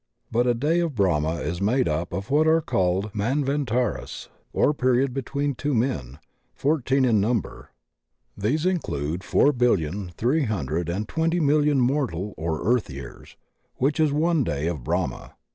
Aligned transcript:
But 0.31 0.47
a 0.47 0.55
day 0.55 0.79
of 0.79 0.95
Brahma 0.95 1.35
is 1.41 1.61
made 1.61 1.87
up 1.87 2.11
of 2.11 2.31
what 2.31 2.47
are 2.47 2.59
called 2.59 3.13
Manvantaras— 3.13 4.29
or 4.51 4.73
period 4.73 5.13
between 5.13 5.53
two 5.53 5.75
men— 5.75 6.17
^fourteen 6.59 7.07
in 7.07 7.21
number. 7.21 7.69
These 8.35 8.65
include 8.65 9.23
four 9.23 9.53
billion 9.53 10.09
three 10.17 10.45
hundred 10.45 10.89
and 10.89 11.07
twenty 11.07 11.37
DAY 11.37 11.41
AND 11.41 11.45
NIGHT 11.49 11.53
OF 11.53 11.55
BRAHMA 11.55 11.61
19 11.65 11.77
million 11.77 11.79
mortal 11.81 12.33
or 12.35 12.63
earth 12.73 12.89
years, 12.89 13.37
which 13.75 13.99
is 13.99 14.11
one 14.11 14.43
day 14.43 14.65
of 14.65 14.83
Brahma. 14.83 15.35